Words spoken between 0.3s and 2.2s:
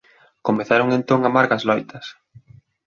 Comezaron entón amargas loitas.